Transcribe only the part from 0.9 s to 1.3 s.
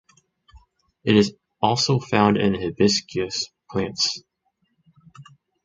It